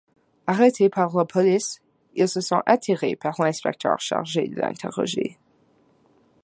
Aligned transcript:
Arrêté 0.47 0.89
par 0.89 1.15
la 1.15 1.25
police, 1.25 1.79
il 2.15 2.27
se 2.27 2.41
sent 2.41 2.63
attiré 2.65 3.15
par 3.15 3.35
l'inspecteur 3.39 3.99
chargé 3.99 4.47
de 4.47 4.59
l'interroger. 4.59 5.37